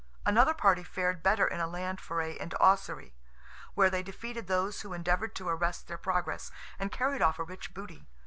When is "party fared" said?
0.55-1.21